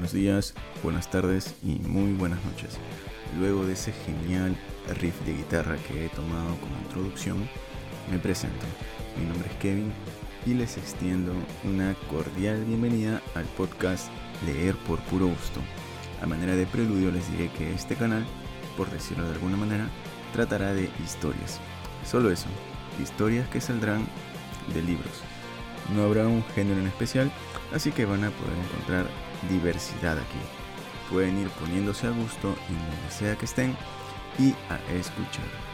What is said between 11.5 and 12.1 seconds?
una